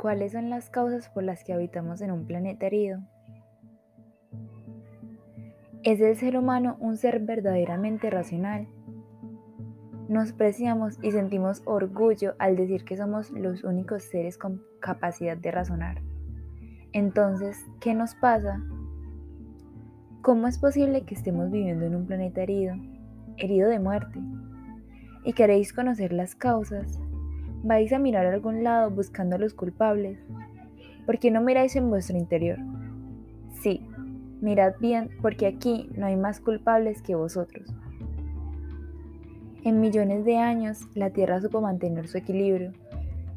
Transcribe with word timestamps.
¿Cuáles 0.00 0.32
son 0.32 0.48
las 0.48 0.70
causas 0.70 1.10
por 1.10 1.24
las 1.24 1.44
que 1.44 1.52
habitamos 1.52 2.00
en 2.00 2.10
un 2.10 2.24
planeta 2.24 2.64
herido? 2.64 3.02
¿Es 5.82 6.00
el 6.00 6.16
ser 6.16 6.38
humano 6.38 6.78
un 6.80 6.96
ser 6.96 7.20
verdaderamente 7.20 8.08
racional? 8.08 8.66
Nos 10.08 10.32
preciamos 10.32 10.98
y 11.02 11.10
sentimos 11.10 11.60
orgullo 11.66 12.34
al 12.38 12.56
decir 12.56 12.86
que 12.86 12.96
somos 12.96 13.30
los 13.30 13.62
únicos 13.62 14.04
seres 14.04 14.38
con 14.38 14.62
capacidad 14.80 15.36
de 15.36 15.50
razonar. 15.50 16.00
Entonces, 16.92 17.58
¿qué 17.78 17.92
nos 17.92 18.14
pasa? 18.14 18.58
¿Cómo 20.22 20.48
es 20.48 20.58
posible 20.58 21.04
que 21.04 21.14
estemos 21.14 21.50
viviendo 21.50 21.84
en 21.84 21.94
un 21.94 22.06
planeta 22.06 22.40
herido, 22.40 22.74
herido 23.36 23.68
de 23.68 23.78
muerte? 23.78 24.18
¿Y 25.24 25.34
queréis 25.34 25.74
conocer 25.74 26.14
las 26.14 26.34
causas? 26.34 26.98
¿Vais 27.62 27.92
a 27.92 27.98
mirar 27.98 28.24
a 28.26 28.32
algún 28.32 28.64
lado 28.64 28.90
buscando 28.90 29.36
a 29.36 29.38
los 29.38 29.52
culpables? 29.52 30.18
¿Por 31.04 31.18
qué 31.18 31.30
no 31.30 31.42
miráis 31.42 31.76
en 31.76 31.90
vuestro 31.90 32.16
interior? 32.16 32.58
Sí, 33.60 33.86
mirad 34.40 34.72
bien 34.80 35.10
porque 35.20 35.46
aquí 35.46 35.90
no 35.94 36.06
hay 36.06 36.16
más 36.16 36.40
culpables 36.40 37.02
que 37.02 37.14
vosotros. 37.14 37.70
En 39.62 39.80
millones 39.80 40.24
de 40.24 40.38
años, 40.38 40.88
la 40.94 41.10
Tierra 41.10 41.40
supo 41.42 41.60
mantener 41.60 42.08
su 42.08 42.16
equilibrio, 42.16 42.72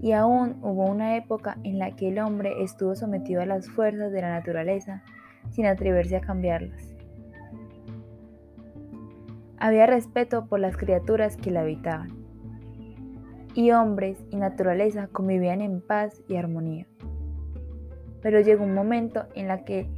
y 0.00 0.12
aún 0.12 0.58
hubo 0.62 0.84
una 0.84 1.16
época 1.16 1.58
en 1.64 1.80
la 1.80 1.96
que 1.96 2.08
el 2.08 2.20
hombre 2.20 2.62
estuvo 2.62 2.94
sometido 2.94 3.42
a 3.42 3.46
las 3.46 3.68
fuerzas 3.68 4.12
de 4.12 4.20
la 4.20 4.30
naturaleza 4.30 5.02
sin 5.50 5.66
atreverse 5.66 6.16
a 6.16 6.20
cambiarlas. 6.20 6.94
Había 9.58 9.86
respeto 9.86 10.46
por 10.46 10.60
las 10.60 10.76
criaturas 10.76 11.36
que 11.36 11.50
la 11.50 11.62
habitaban, 11.62 12.23
y 13.54 13.70
hombres 13.70 14.18
y 14.30 14.36
naturaleza 14.36 15.08
convivían 15.08 15.60
en 15.60 15.80
paz 15.80 16.22
y 16.28 16.36
armonía. 16.36 16.86
Pero 18.20 18.40
llegó 18.40 18.64
un 18.64 18.74
momento 18.74 19.26
en 19.34 19.48
la 19.48 19.64
que 19.64 19.88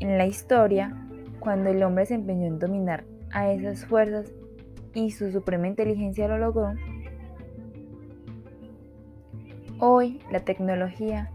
en 0.00 0.18
la 0.18 0.26
historia, 0.26 0.94
cuando 1.40 1.70
el 1.70 1.82
hombre 1.82 2.06
se 2.06 2.14
empeñó 2.14 2.46
en 2.46 2.58
dominar 2.58 3.04
a 3.32 3.50
esas 3.50 3.84
fuerzas 3.84 4.32
y 4.94 5.10
su 5.10 5.30
suprema 5.32 5.66
inteligencia 5.66 6.28
lo 6.28 6.38
logró, 6.38 6.74
hoy 9.80 10.20
la 10.30 10.40
tecnología 10.40 11.30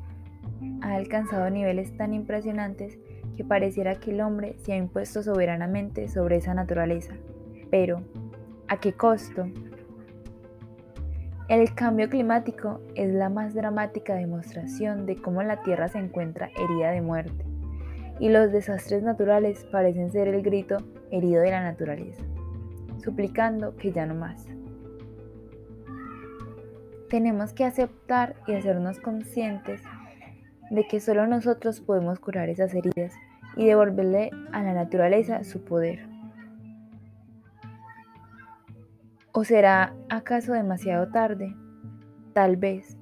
ha 0.82 0.96
alcanzado 0.96 1.50
niveles 1.50 1.96
tan 1.98 2.14
impresionantes 2.14 3.00
que 3.36 3.44
pareciera 3.44 3.96
que 3.96 4.12
el 4.12 4.22
hombre 4.22 4.56
se 4.60 4.74
ha 4.74 4.78
impuesto 4.78 5.24
soberanamente 5.24 6.08
sobre 6.08 6.38
esa 6.38 6.54
naturaleza. 6.54 7.16
Pero, 7.72 8.02
¿a 8.68 8.80
qué 8.80 8.94
costo? 8.94 9.48
El 11.50 11.74
cambio 11.76 12.10
climático 12.10 12.80
es 12.96 13.14
la 13.14 13.30
más 13.30 13.54
dramática 13.54 14.16
demostración 14.16 15.06
de 15.06 15.18
cómo 15.18 15.44
la 15.44 15.62
Tierra 15.62 15.90
se 15.90 16.00
encuentra 16.00 16.50
herida 16.56 16.92
de 16.92 17.02
muerte 17.02 17.46
y 18.20 18.30
los 18.30 18.52
desastres 18.54 19.04
naturales 19.04 19.66
parecen 19.66 20.10
ser 20.10 20.30
el 20.30 20.42
grito 20.42 20.78
herido 21.12 21.42
de 21.42 21.52
la 21.52 21.62
naturaleza, 21.62 22.24
suplicando 23.04 23.76
que 23.76 23.92
ya 23.92 24.06
no 24.06 24.16
más. 24.16 24.48
Tenemos 27.10 27.52
que 27.52 27.66
aceptar 27.66 28.36
y 28.48 28.54
hacernos 28.54 29.00
conscientes 29.02 29.82
de 30.72 30.88
que 30.88 31.02
solo 31.02 31.28
nosotros 31.28 31.82
podemos 31.82 32.20
curar 32.20 32.48
esas 32.48 32.74
heridas 32.74 33.14
y 33.58 33.66
devolverle 33.66 34.32
a 34.54 34.64
la 34.64 34.74
naturaleza 34.74 35.44
su 35.44 35.64
poder. 35.66 36.13
¿O 39.36 39.44
será 39.44 39.96
acaso 40.10 40.54
demasiado 40.54 41.08
tarde? 41.08 41.56
Tal 42.34 42.56
vez, 42.56 42.96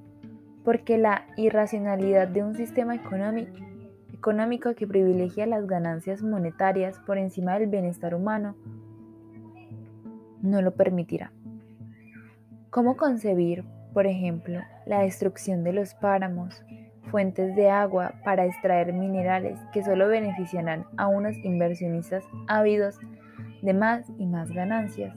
porque 0.64 0.96
la 0.96 1.26
irracionalidad 1.36 2.26
de 2.26 2.42
un 2.42 2.54
sistema 2.54 2.94
económico 2.94 4.74
que 4.74 4.86
privilegia 4.86 5.44
las 5.44 5.66
ganancias 5.66 6.22
monetarias 6.22 6.98
por 7.00 7.18
encima 7.18 7.58
del 7.58 7.68
bienestar 7.68 8.14
humano 8.14 8.56
no 10.40 10.62
lo 10.62 10.70
permitirá. 10.70 11.32
¿Cómo 12.70 12.96
concebir, 12.96 13.66
por 13.92 14.06
ejemplo, 14.06 14.58
la 14.86 15.00
destrucción 15.02 15.62
de 15.64 15.74
los 15.74 15.92
páramos, 15.92 16.64
fuentes 17.10 17.54
de 17.56 17.68
agua 17.68 18.14
para 18.24 18.46
extraer 18.46 18.94
minerales 18.94 19.58
que 19.74 19.84
solo 19.84 20.08
beneficiarán 20.08 20.86
a 20.96 21.08
unos 21.08 21.36
inversionistas 21.44 22.24
ávidos 22.48 22.98
de 23.60 23.74
más 23.74 24.06
y 24.16 24.24
más 24.24 24.50
ganancias? 24.50 25.14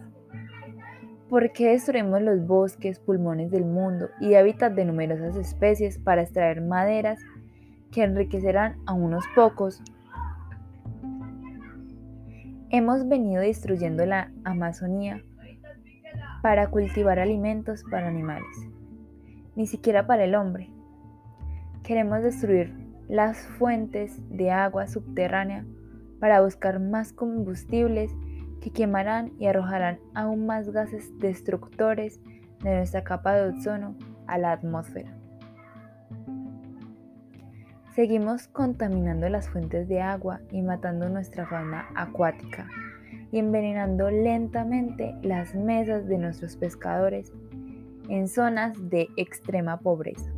¿Por 1.29 1.51
qué 1.51 1.69
destruimos 1.69 2.21
los 2.21 2.45
bosques, 2.45 2.99
pulmones 2.99 3.49
del 3.49 3.65
mundo 3.65 4.09
y 4.19 4.35
hábitat 4.35 4.73
de 4.73 4.85
numerosas 4.85 5.35
especies 5.35 5.97
para 5.97 6.21
extraer 6.21 6.61
maderas 6.61 7.19
que 7.95 8.03
enriquecerán 8.03 8.75
a 8.85 8.93
unos 8.93 9.23
pocos. 9.33 9.81
Hemos 12.69 13.07
venido 13.07 13.41
destruyendo 13.41 14.05
la 14.05 14.31
Amazonía 14.43 15.23
para 16.41 16.67
cultivar 16.69 17.19
alimentos 17.19 17.85
para 17.89 18.09
animales, 18.09 18.69
ni 19.55 19.65
siquiera 19.65 20.05
para 20.05 20.25
el 20.25 20.35
hombre. 20.35 20.69
Queremos 21.83 22.21
destruir 22.21 22.73
las 23.07 23.47
fuentes 23.47 24.19
de 24.29 24.51
agua 24.51 24.87
subterránea 24.87 25.65
para 26.19 26.41
buscar 26.41 26.81
más 26.81 27.13
combustibles 27.13 28.11
que 28.61 28.71
quemarán 28.71 29.31
y 29.39 29.47
arrojarán 29.47 29.99
aún 30.13 30.45
más 30.45 30.69
gases 30.71 31.17
destructores 31.19 32.19
de 32.63 32.75
nuestra 32.75 33.03
capa 33.03 33.33
de 33.33 33.49
ozono 33.49 33.95
a 34.27 34.37
la 34.37 34.51
atmósfera. 34.51 35.15
Seguimos 37.95 38.47
contaminando 38.49 39.29
las 39.29 39.47
fuentes 39.47 39.87
de 39.87 40.01
agua 40.01 40.41
y 40.51 40.61
matando 40.61 41.07
nuestra 41.07 41.47
fauna 41.47 41.87
acuática 41.95 42.67
y 43.31 43.39
envenenando 43.39 44.11
lentamente 44.11 45.15
las 45.21 45.55
mesas 45.55 46.05
de 46.07 46.17
nuestros 46.17 46.57
pescadores 46.57 47.31
en 48.09 48.27
zonas 48.27 48.89
de 48.89 49.07
extrema 49.15 49.79
pobreza. 49.79 50.29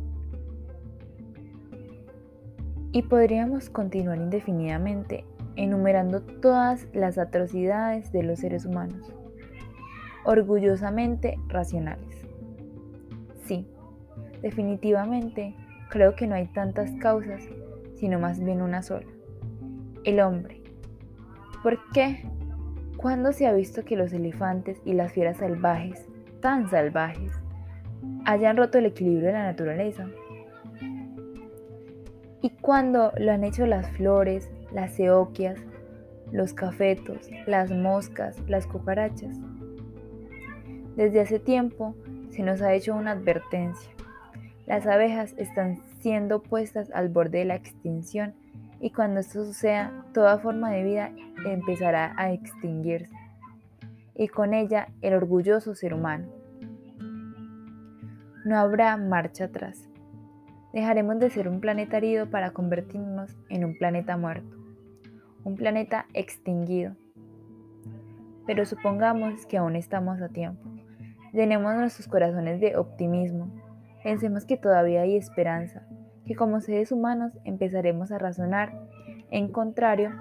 Y 2.92 3.02
podríamos 3.02 3.70
continuar 3.70 4.18
indefinidamente 4.18 5.24
enumerando 5.58 6.22
todas 6.22 6.86
las 6.94 7.18
atrocidades 7.18 8.10
de 8.12 8.22
los 8.22 8.38
seres 8.38 8.64
humanos, 8.64 9.12
orgullosamente 10.24 11.38
racionales. 11.48 12.26
Sí, 13.44 13.66
definitivamente 14.40 15.54
Creo 15.88 16.14
que 16.14 16.26
no 16.26 16.34
hay 16.34 16.46
tantas 16.48 16.90
causas, 17.00 17.42
sino 17.96 18.18
más 18.18 18.44
bien 18.44 18.60
una 18.60 18.82
sola. 18.82 19.06
El 20.04 20.20
hombre. 20.20 20.62
¿Por 21.62 21.78
qué? 21.92 22.24
¿Cuándo 22.98 23.32
se 23.32 23.46
ha 23.46 23.52
visto 23.52 23.84
que 23.84 23.96
los 23.96 24.12
elefantes 24.12 24.80
y 24.84 24.92
las 24.92 25.12
fieras 25.12 25.38
salvajes, 25.38 26.06
tan 26.40 26.68
salvajes, 26.68 27.32
hayan 28.26 28.58
roto 28.58 28.78
el 28.78 28.86
equilibrio 28.86 29.28
de 29.28 29.32
la 29.32 29.44
naturaleza? 29.44 30.08
¿Y 32.42 32.50
cuándo 32.60 33.12
lo 33.16 33.32
han 33.32 33.44
hecho 33.44 33.64
las 33.66 33.88
flores, 33.92 34.50
las 34.72 34.96
ceoquias, 34.96 35.58
los 36.32 36.52
cafetos, 36.52 37.30
las 37.46 37.70
moscas, 37.70 38.36
las 38.48 38.66
cucarachas? 38.66 39.36
Desde 40.96 41.20
hace 41.20 41.38
tiempo 41.38 41.94
se 42.30 42.42
nos 42.42 42.60
ha 42.60 42.74
hecho 42.74 42.94
una 42.94 43.12
advertencia. 43.12 43.90
Las 44.66 44.86
abejas 44.86 45.34
están 45.38 45.82
siendo 46.00 46.42
puestas 46.42 46.90
al 46.92 47.08
borde 47.08 47.38
de 47.38 47.44
la 47.46 47.54
extinción 47.54 48.34
y 48.80 48.90
cuando 48.90 49.20
esto 49.20 49.44
suceda, 49.44 50.04
toda 50.12 50.38
forma 50.38 50.70
de 50.70 50.82
vida 50.84 51.12
empezará 51.44 52.14
a 52.16 52.32
extinguirse 52.32 53.14
y 54.18 54.28
con 54.28 54.52
ella 54.52 54.88
el 55.00 55.14
orgulloso 55.14 55.74
ser 55.74 55.94
humano. 55.94 56.26
No 58.44 58.58
habrá 58.58 58.96
marcha 58.96 59.44
atrás. 59.44 59.88
Dejaremos 60.72 61.18
de 61.18 61.30
ser 61.30 61.48
un 61.48 61.60
planeta 61.60 61.96
herido 61.96 62.28
para 62.28 62.50
convertirnos 62.50 63.36
en 63.48 63.64
un 63.64 63.78
planeta 63.78 64.16
muerto, 64.16 64.57
un 65.44 65.56
planeta 65.56 66.06
extinguido. 66.14 66.94
Pero 68.46 68.64
supongamos 68.64 69.46
que 69.46 69.58
aún 69.58 69.76
estamos 69.76 70.20
a 70.20 70.28
tiempo. 70.28 70.68
Llenemos 71.32 71.74
nuestros 71.74 72.08
corazones 72.08 72.60
de 72.60 72.76
optimismo, 72.76 73.52
Pensemos 74.02 74.44
que 74.44 74.56
todavía 74.56 75.02
hay 75.02 75.16
esperanza, 75.16 75.82
que 76.24 76.34
como 76.34 76.60
seres 76.60 76.92
humanos 76.92 77.32
empezaremos 77.44 78.12
a 78.12 78.18
razonar 78.18 78.72
en 79.30 79.48
contrario 79.48 80.12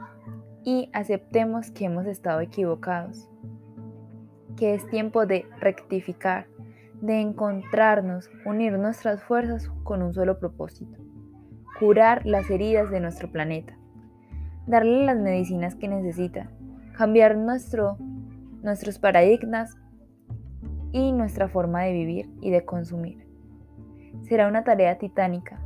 y 0.63 0.89
aceptemos 0.93 1.71
que 1.71 1.85
hemos 1.85 2.05
estado 2.07 2.41
equivocados, 2.41 3.29
que 4.57 4.73
es 4.73 4.85
tiempo 4.89 5.25
de 5.25 5.45
rectificar, 5.59 6.47
de 7.01 7.21
encontrarnos, 7.21 8.29
unir 8.45 8.73
nuestras 8.79 9.23
fuerzas 9.23 9.69
con 9.83 10.01
un 10.01 10.13
solo 10.13 10.39
propósito, 10.39 10.97
curar 11.79 12.25
las 12.25 12.49
heridas 12.49 12.89
de 12.89 12.99
nuestro 12.99 13.31
planeta, 13.31 13.77
darle 14.67 15.05
las 15.05 15.17
medicinas 15.17 15.75
que 15.75 15.87
necesita, 15.87 16.49
cambiar 16.93 17.37
nuestro, 17.37 17.97
nuestros 18.61 18.99
paradigmas 18.99 19.77
y 20.91 21.11
nuestra 21.11 21.47
forma 21.47 21.83
de 21.83 21.93
vivir 21.93 22.29
y 22.41 22.51
de 22.51 22.63
consumir 22.63 23.27
Será 24.23 24.47
una 24.47 24.63
tarea 24.63 24.97
titánica, 24.97 25.59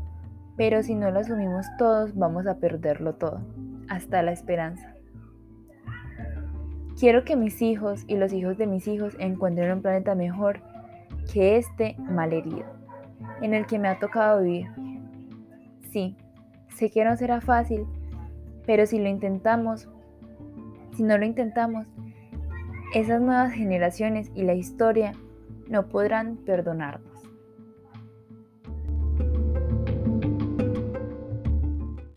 pero 0.56 0.84
si 0.84 0.94
no 0.94 1.10
lo 1.10 1.20
asumimos 1.20 1.66
todos 1.78 2.16
vamos 2.16 2.46
a 2.46 2.58
perderlo 2.58 3.16
todo, 3.16 3.42
hasta 3.90 4.22
la 4.22 4.32
esperanza. 4.32 4.96
Quiero 7.00 7.24
que 7.24 7.36
mis 7.36 7.62
hijos 7.64 8.04
y 8.08 8.18
los 8.18 8.34
hijos 8.34 8.58
de 8.60 8.68
mis 8.68 8.88
hijos 8.88 9.16
encuentren 9.20 9.72
un 9.72 9.82
planeta 9.82 10.14
mejor 10.14 10.60
que 11.34 11.58
este 11.58 11.96
malherido, 11.98 12.66
en 13.42 13.56
el 13.56 13.66
que 13.66 13.80
me 13.80 13.88
ha 13.88 13.98
tocado 13.98 14.42
vivir. 14.42 14.68
Sí, 15.92 16.16
sé 16.76 16.92
que 16.92 17.04
no 17.04 17.16
será 17.18 17.42
fácil, 17.42 17.88
pero 18.72 18.86
si 18.86 19.00
lo 19.00 19.10
intentamos, 19.10 19.90
si 20.96 21.04
no 21.04 21.18
lo 21.18 21.26
intentamos, 21.26 21.88
esas 22.94 23.20
nuevas 23.20 23.52
generaciones 23.52 24.32
y 24.34 24.44
la 24.44 24.54
historia 24.54 25.12
no 25.68 25.90
podrán 25.90 26.38
perdonarnos. 26.38 27.11